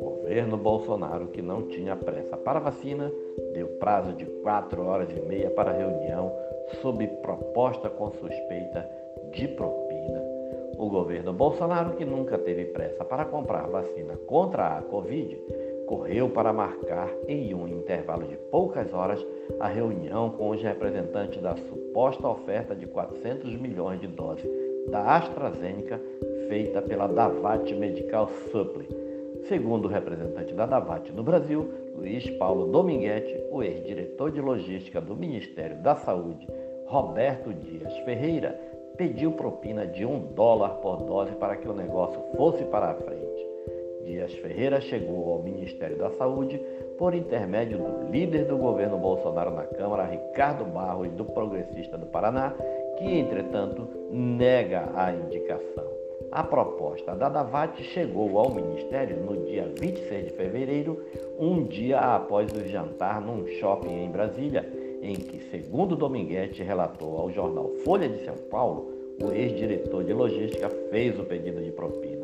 governo 0.00 0.56
Bolsonaro, 0.56 1.28
que 1.28 1.42
não 1.42 1.68
tinha 1.68 1.96
pressa 1.96 2.36
para 2.36 2.58
vacina, 2.58 3.12
deu 3.52 3.68
prazo 3.78 4.12
de 4.12 4.26
quatro 4.42 4.82
horas 4.84 5.08
e 5.10 5.20
meia 5.20 5.50
para 5.50 5.72
reunião 5.72 6.32
sob 6.80 7.06
proposta 7.22 7.88
com 7.88 8.10
suspeita 8.10 8.88
de 9.32 9.48
propina. 9.48 10.22
O 10.76 10.88
governo 10.88 11.32
Bolsonaro, 11.32 11.96
que 11.96 12.04
nunca 12.04 12.38
teve 12.38 12.66
pressa 12.66 13.04
para 13.04 13.24
comprar 13.24 13.68
vacina 13.68 14.16
contra 14.26 14.78
a 14.78 14.82
Covid, 14.82 15.36
correu 15.86 16.28
para 16.30 16.52
marcar 16.52 17.10
em 17.26 17.54
um 17.54 17.66
intervalo 17.66 18.26
de 18.26 18.36
poucas 18.36 18.92
horas 18.92 19.24
a 19.58 19.66
reunião 19.66 20.30
com 20.30 20.50
os 20.50 20.62
representantes 20.62 21.40
da 21.40 21.56
suposta 21.88 22.28
oferta 22.28 22.74
de 22.74 22.86
400 22.86 23.56
milhões 23.56 24.00
de 24.00 24.06
doses 24.06 24.50
da 24.90 25.16
AstraZeneca 25.16 26.00
feita 26.48 26.82
pela 26.82 27.06
Davat 27.06 27.74
Medical 27.74 28.28
Supply 28.50 28.86
Segundo 29.46 29.86
o 29.86 29.88
representante 29.88 30.52
da 30.52 30.66
Davat 30.66 31.10
no 31.12 31.22
Brasil, 31.22 31.70
Luiz 31.96 32.28
Paulo 32.32 32.66
Dominguete, 32.66 33.34
o 33.50 33.62
ex-diretor 33.62 34.30
de 34.30 34.40
logística 34.40 35.00
do 35.00 35.16
Ministério 35.16 35.80
da 35.82 35.94
Saúde, 35.96 36.46
Roberto 36.86 37.52
Dias 37.54 37.96
Ferreira, 38.00 38.60
pediu 38.96 39.32
propina 39.32 39.86
de 39.86 40.04
um 40.04 40.18
dólar 40.34 40.80
por 40.80 41.04
dose 41.04 41.32
para 41.36 41.56
que 41.56 41.68
o 41.68 41.74
negócio 41.74 42.20
fosse 42.36 42.64
para 42.64 42.90
a 42.90 42.94
frente. 42.94 43.47
Dias 44.08 44.32
Ferreira 44.36 44.80
chegou 44.80 45.34
ao 45.34 45.42
Ministério 45.42 45.98
da 45.98 46.08
Saúde 46.12 46.58
por 46.96 47.14
intermédio 47.14 47.76
do 47.76 48.10
líder 48.10 48.46
do 48.46 48.56
governo 48.56 48.96
Bolsonaro 48.96 49.50
na 49.50 49.64
Câmara, 49.64 50.06
Ricardo 50.06 50.64
Barros, 50.64 51.12
do 51.12 51.26
Progressista 51.26 51.98
do 51.98 52.06
Paraná, 52.06 52.54
que, 52.96 53.04
entretanto, 53.04 53.86
nega 54.10 54.88
a 54.94 55.12
indicação. 55.12 55.86
A 56.32 56.42
proposta 56.42 57.14
da 57.14 57.28
Davat 57.28 57.82
chegou 57.82 58.38
ao 58.38 58.50
Ministério 58.50 59.18
no 59.18 59.44
dia 59.44 59.70
26 59.78 60.24
de 60.24 60.32
fevereiro, 60.32 61.04
um 61.38 61.64
dia 61.64 61.98
após 62.00 62.50
o 62.52 62.66
jantar 62.66 63.20
num 63.20 63.46
shopping 63.60 64.04
em 64.04 64.10
Brasília, 64.10 64.66
em 65.02 65.16
que, 65.16 65.38
segundo 65.50 65.94
Dominguete 65.94 66.62
relatou 66.62 67.18
ao 67.18 67.30
jornal 67.30 67.68
Folha 67.84 68.08
de 68.08 68.24
São 68.24 68.36
Paulo, 68.50 68.90
o 69.22 69.32
ex-diretor 69.32 70.02
de 70.02 70.14
logística 70.14 70.70
fez 70.90 71.18
o 71.18 71.24
pedido 71.24 71.62
de 71.62 71.70
propina. 71.72 72.17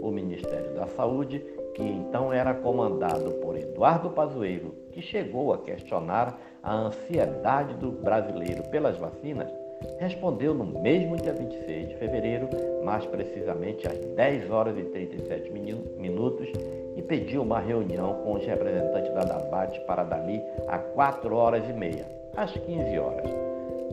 O 0.00 0.10
Ministério 0.10 0.74
da 0.74 0.86
Saúde, 0.86 1.44
que 1.74 1.82
então 1.82 2.32
era 2.32 2.54
comandado 2.54 3.32
por 3.42 3.56
Eduardo 3.56 4.10
Pazuello, 4.10 4.74
que 4.92 5.02
chegou 5.02 5.52
a 5.52 5.58
questionar 5.58 6.38
a 6.62 6.74
ansiedade 6.74 7.74
do 7.74 7.90
brasileiro 7.90 8.62
pelas 8.70 8.96
vacinas, 8.96 9.48
respondeu 9.98 10.54
no 10.54 10.64
mesmo 10.64 11.16
dia 11.16 11.32
26 11.32 11.88
de 11.88 11.96
fevereiro, 11.96 12.48
mais 12.84 13.04
precisamente 13.06 13.86
às 13.86 13.98
10 13.98 14.50
horas 14.50 14.76
e 14.76 14.82
37 14.82 15.50
minutos, 15.98 16.48
e 16.96 17.02
pediu 17.02 17.42
uma 17.42 17.60
reunião 17.60 18.14
com 18.24 18.34
os 18.34 18.44
representantes 18.44 19.12
da 19.14 19.20
DABAT 19.20 19.80
para 19.86 20.02
dali 20.02 20.42
a 20.66 20.78
4 20.78 21.34
horas 21.34 21.68
e 21.68 21.72
meia, 21.72 22.06
às 22.36 22.52
15 22.52 22.98
horas. 22.98 23.30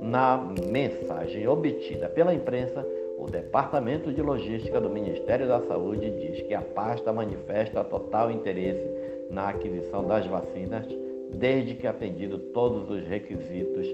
Na 0.00 0.38
mensagem 0.70 1.46
obtida 1.46 2.08
pela 2.08 2.32
imprensa, 2.32 2.86
o 3.18 3.26
Departamento 3.26 4.12
de 4.12 4.20
Logística 4.20 4.80
do 4.80 4.90
Ministério 4.90 5.48
da 5.48 5.60
Saúde 5.62 6.10
diz 6.10 6.42
que 6.42 6.54
a 6.54 6.60
pasta 6.60 7.12
manifesta 7.12 7.82
total 7.82 8.30
interesse 8.30 8.88
na 9.30 9.48
aquisição 9.48 10.06
das 10.06 10.26
vacinas, 10.26 10.86
desde 11.34 11.74
que 11.74 11.86
atendido 11.86 12.38
todos 12.38 12.88
os 12.90 13.06
requisitos 13.06 13.86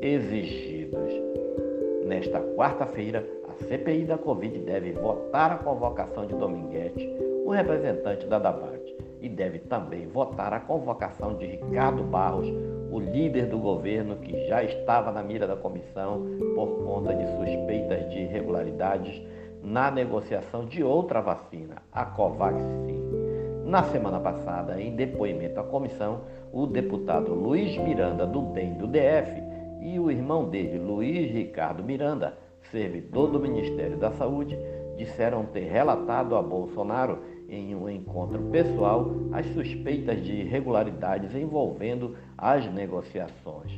exigidos. 0.00 1.12
Nesta 2.06 2.40
quarta-feira, 2.56 3.26
a 3.48 3.64
CPI 3.64 4.04
da 4.04 4.18
Covid 4.18 4.58
deve 4.58 4.92
votar 4.92 5.52
a 5.52 5.58
convocação 5.58 6.26
de 6.26 6.34
Dominguete, 6.34 7.08
o 7.44 7.50
representante 7.50 8.26
da 8.26 8.38
DABAT, 8.38 8.96
e 9.20 9.28
deve 9.28 9.60
também 9.60 10.06
votar 10.08 10.52
a 10.52 10.60
convocação 10.60 11.36
de 11.36 11.46
Ricardo 11.46 12.02
Barros, 12.02 12.48
o 12.92 13.00
líder 13.00 13.46
do 13.46 13.58
governo 13.58 14.16
que 14.16 14.46
já 14.46 14.62
estava 14.62 15.10
na 15.10 15.22
mira 15.22 15.46
da 15.46 15.56
comissão 15.56 16.26
por 16.54 16.84
conta 16.84 17.14
de 17.14 17.24
suspeitas 17.38 18.08
de 18.10 18.18
irregularidades 18.18 19.22
na 19.62 19.90
negociação 19.90 20.66
de 20.66 20.84
outra 20.84 21.22
vacina, 21.22 21.76
a 21.90 22.04
Covaxin. 22.04 23.00
Na 23.64 23.84
semana 23.84 24.20
passada, 24.20 24.78
em 24.78 24.94
depoimento 24.94 25.58
à 25.58 25.64
comissão, 25.64 26.20
o 26.52 26.66
deputado 26.66 27.32
Luiz 27.32 27.74
Miranda, 27.78 28.26
do 28.26 28.42
DEM 28.52 28.74
do 28.74 28.86
DF, 28.86 29.42
e 29.80 29.98
o 29.98 30.10
irmão 30.10 30.50
dele, 30.50 30.78
Luiz 30.78 31.30
Ricardo 31.30 31.82
Miranda, 31.82 32.36
servidor 32.70 33.30
do 33.30 33.40
Ministério 33.40 33.96
da 33.96 34.10
Saúde, 34.12 34.58
disseram 34.98 35.46
ter 35.46 35.64
relatado 35.64 36.36
a 36.36 36.42
Bolsonaro 36.42 37.18
em 37.54 37.74
um 37.74 37.88
encontro 37.88 38.38
pessoal 38.50 39.10
as 39.32 39.46
suspeitas 39.46 40.22
de 40.24 40.32
irregularidades 40.32 41.34
envolvendo 41.34 42.16
as 42.36 42.66
negociações. 42.72 43.72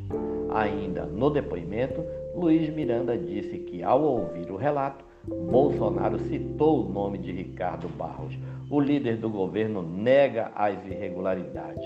Ainda 0.50 1.04
no 1.04 1.28
depoimento, 1.28 2.04
Luiz 2.34 2.68
Miranda 2.70 3.18
disse 3.18 3.58
que, 3.58 3.82
ao 3.82 4.02
ouvir 4.02 4.50
o 4.50 4.56
relato, 4.56 5.04
Bolsonaro 5.50 6.18
citou 6.18 6.84
o 6.84 6.88
nome 6.88 7.18
de 7.18 7.32
Ricardo 7.32 7.88
Barros. 7.88 8.38
O 8.70 8.78
líder 8.80 9.16
do 9.16 9.28
governo 9.28 9.82
nega 9.82 10.52
as 10.54 10.84
irregularidades. 10.86 11.84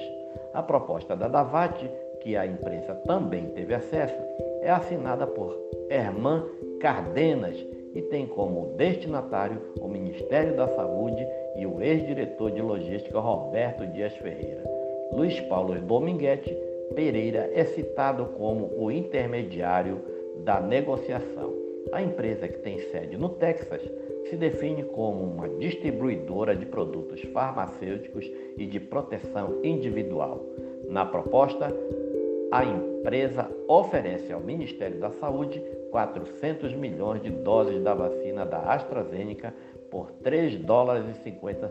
A 0.53 0.63
proposta 0.63 1.17
da 1.17 1.29
Davate 1.29 1.89
que 2.21 2.37
a 2.37 2.47
imprensa 2.47 2.95
também 3.07 3.47
teve 3.51 3.75
acesso, 3.75 4.17
é 4.61 4.71
assinada 4.71 5.27
por 5.27 5.57
Herman 5.89 6.45
Cardenas 6.81 7.57
e 7.95 8.03
tem 8.03 8.27
como 8.27 8.75
destinatário 8.77 9.61
o 9.81 9.89
Ministério 9.89 10.57
da 10.57 10.69
Saúde 10.69 11.27
e 11.59 11.67
o 11.67 11.83
ex-diretor 11.83 12.53
de 12.53 12.63
logística 12.63 13.19
Roberto 13.19 13.85
Dias 13.87 14.15
Ferreira. 14.17 14.63
Luiz 15.13 15.39
Paulo 15.41 15.79
Dominguete 15.81 16.57
Pereira 16.95 17.51
é 17.53 17.65
citado 17.65 18.27
como 18.39 18.73
o 18.77 18.91
intermediário 18.91 20.01
da 20.45 20.61
negociação. 20.61 21.53
A 21.93 22.03
empresa 22.03 22.47
que 22.47 22.59
tem 22.59 22.79
sede 22.79 23.17
no 23.17 23.31
Texas 23.31 23.83
se 24.29 24.37
define 24.37 24.85
como 24.85 25.25
uma 25.25 25.49
distribuidora 25.49 26.55
de 26.55 26.67
produtos 26.67 27.21
farmacêuticos 27.33 28.31
e 28.57 28.67
de 28.67 28.79
proteção 28.79 29.59
individual. 29.65 30.45
Na 30.89 31.05
proposta, 31.05 31.75
a 32.51 32.65
empresa 32.65 33.51
oferece 33.67 34.33
ao 34.33 34.41
Ministério 34.41 34.99
da 34.99 35.11
Saúde 35.13 35.63
400 35.91 36.75
milhões 36.75 37.23
de 37.23 37.31
doses 37.31 37.83
da 37.83 37.95
vacina 37.95 38.45
da 38.47 38.59
AstraZeneca 38.59 39.55
por 39.91 40.13
3 40.23 40.57
dólares 40.61 41.05
e 41.09 41.23
50 41.23 41.69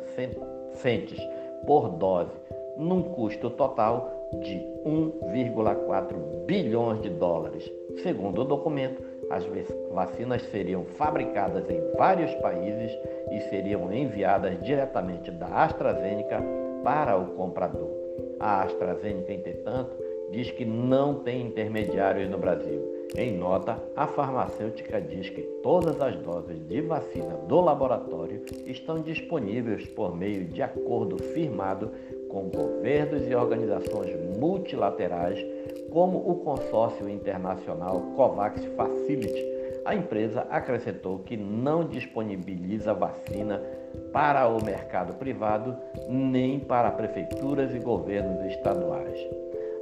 centes 0.74 1.20
por 1.66 1.90
dose, 1.90 2.32
num 2.78 3.02
custo 3.02 3.50
total 3.50 4.30
de 4.42 4.56
1,4 4.86 6.46
bilhões 6.46 7.02
de 7.02 7.10
dólares. 7.10 7.72
Segundo 8.04 8.42
o 8.42 8.46
documento, 8.46 9.02
as 9.30 9.46
vacinas 9.92 10.42
seriam 10.44 10.84
fabricadas 10.84 11.70
em 11.70 11.82
vários 11.98 12.34
países 12.36 12.92
e 13.32 13.42
seriam 13.50 13.92
enviadas 13.92 14.62
diretamente 14.62 15.32
da 15.32 15.48
AstraZeneca 15.64 16.42
para 16.84 17.18
o 17.18 17.28
comprador. 17.36 17.90
A 18.40 18.64
AstraZeneca, 18.64 19.34
entretanto, 19.34 19.98
diz 20.32 20.52
que 20.52 20.66
não 20.66 21.16
tem 21.16 21.48
intermediários 21.48 22.30
no 22.30 22.38
Brasil. 22.38 22.98
Em 23.16 23.38
nota, 23.38 23.82
a 23.96 24.06
farmacêutica 24.06 25.00
diz 25.00 25.30
que 25.30 25.42
todas 25.64 26.00
as 26.02 26.16
doses 26.18 26.60
de 26.68 26.82
vacina 26.82 27.36
do 27.48 27.62
laboratório 27.62 28.44
estão 28.66 29.00
disponíveis 29.00 29.88
por 29.88 30.16
meio 30.16 30.46
de 30.46 30.62
acordo 30.62 31.18
firmado 31.18 31.92
com 32.30 32.50
governos 32.50 33.26
e 33.28 33.34
organizações 33.34 34.14
multilaterais, 34.38 35.40
como 35.90 36.18
o 36.18 36.36
consórcio 36.44 37.10
internacional 37.10 38.02
COVAX 38.16 38.66
Facility. 38.76 39.46
A 39.86 39.96
empresa 39.96 40.42
acrescentou 40.50 41.20
que 41.20 41.38
não 41.38 41.88
disponibiliza 41.88 42.94
vacina 42.94 43.64
para 44.12 44.48
o 44.50 44.62
mercado 44.64 45.14
privado 45.16 45.78
nem 46.10 46.60
para 46.60 46.92
prefeituras 46.92 47.74
e 47.74 47.80
governos 47.80 48.44
estaduais. 48.52 49.18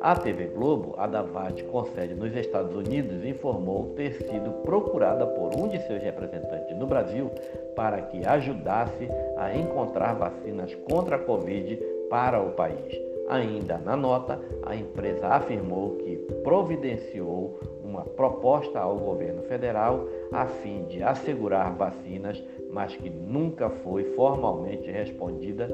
A 0.02 0.16
TV 0.16 0.46
Globo, 0.48 0.94
a 0.98 1.08
Davat, 1.08 1.64
com 1.64 1.84
sede 1.86 2.14
nos 2.14 2.36
Estados 2.36 2.76
Unidos, 2.76 3.26
informou 3.26 3.94
ter 3.96 4.14
sido 4.14 4.52
procurada 4.64 5.26
por 5.26 5.56
um 5.58 5.68
de 5.68 5.80
seus 5.88 6.02
representantes 6.04 6.78
no 6.78 6.86
Brasil 6.86 7.32
para 7.76 8.02
que 8.02 8.26
ajudasse 8.26 9.08
a 9.38 9.56
encontrar 9.56 10.14
vacinas 10.14 10.76
contra 10.90 11.16
a 11.16 11.20
Covid 11.20 11.78
para 12.10 12.42
o 12.42 12.52
país. 12.52 13.02
Ainda 13.28 13.80
na 13.80 13.98
nota, 13.98 14.40
a 14.64 14.76
empresa 14.76 15.28
afirmou 15.28 15.96
que 15.96 16.16
providenciou 16.44 17.60
uma 17.84 18.04
proposta 18.04 18.80
ao 18.80 18.98
governo 18.98 19.42
federal 19.44 20.08
a 20.32 20.46
fim 20.46 20.84
de 20.86 21.02
assegurar 21.02 21.76
vacinas, 21.76 22.44
mas 22.70 22.96
que 22.96 23.10
nunca 23.10 23.70
foi 23.70 24.04
formalmente 24.16 24.92
respondida. 24.92 25.68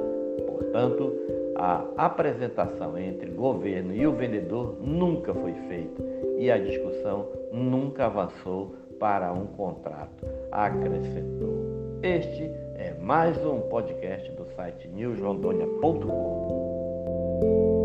Portanto, 0.62 1.12
a 1.56 1.84
apresentação 1.98 2.98
entre 2.98 3.32
governo 3.32 3.96
e 3.96 4.06
o 4.06 4.14
vendedor 4.14 4.78
nunca 4.80 5.34
foi 5.34 5.54
feita 5.68 6.04
e 6.38 6.52
a 6.52 6.60
discussão 6.60 7.28
nunca 7.52 8.06
avançou 8.06 8.76
para 9.00 9.34
um 9.34 9.48
contrato, 9.48 10.24
acrescentou. 10.52 12.00
Este 12.04 12.44
é 12.76 12.96
mais 13.02 13.44
um 13.44 13.62
podcast 13.62 14.32
do 14.34 14.46
site 14.56 14.88
newsrondônia.com. 14.88 17.81